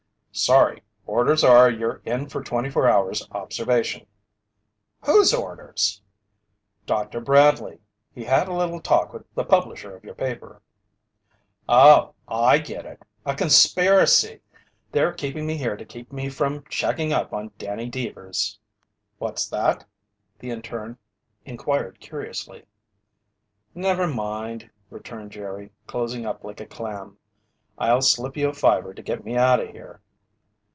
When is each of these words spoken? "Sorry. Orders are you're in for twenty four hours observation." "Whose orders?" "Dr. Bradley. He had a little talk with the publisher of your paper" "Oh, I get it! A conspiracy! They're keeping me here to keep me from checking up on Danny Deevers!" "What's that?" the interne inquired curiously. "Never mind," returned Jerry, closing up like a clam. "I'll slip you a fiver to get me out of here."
"Sorry. 0.33 0.81
Orders 1.05 1.43
are 1.43 1.69
you're 1.69 2.01
in 2.05 2.29
for 2.29 2.41
twenty 2.41 2.69
four 2.69 2.87
hours 2.87 3.27
observation." 3.33 4.05
"Whose 5.03 5.33
orders?" 5.33 6.01
"Dr. 6.85 7.19
Bradley. 7.19 7.79
He 8.15 8.23
had 8.23 8.47
a 8.47 8.53
little 8.53 8.79
talk 8.79 9.11
with 9.11 9.25
the 9.35 9.43
publisher 9.43 9.93
of 9.93 10.05
your 10.05 10.15
paper" 10.15 10.61
"Oh, 11.69 12.15
I 12.29 12.59
get 12.59 12.85
it! 12.85 13.03
A 13.25 13.35
conspiracy! 13.35 14.39
They're 14.93 15.11
keeping 15.11 15.45
me 15.45 15.57
here 15.57 15.75
to 15.75 15.83
keep 15.83 16.13
me 16.13 16.29
from 16.29 16.63
checking 16.69 17.11
up 17.11 17.33
on 17.33 17.51
Danny 17.57 17.89
Deevers!" 17.91 18.57
"What's 19.17 19.45
that?" 19.49 19.83
the 20.39 20.49
interne 20.49 20.97
inquired 21.43 21.99
curiously. 21.99 22.63
"Never 23.75 24.07
mind," 24.07 24.69
returned 24.89 25.31
Jerry, 25.31 25.71
closing 25.87 26.25
up 26.25 26.45
like 26.45 26.61
a 26.61 26.65
clam. 26.65 27.17
"I'll 27.77 28.01
slip 28.01 28.37
you 28.37 28.47
a 28.47 28.53
fiver 28.53 28.93
to 28.93 29.01
get 29.01 29.25
me 29.25 29.35
out 29.35 29.59
of 29.59 29.67
here." 29.71 29.99